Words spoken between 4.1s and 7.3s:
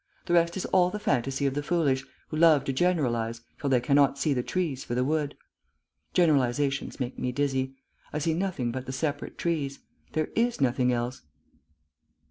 see the trees for the wood. Generalisations make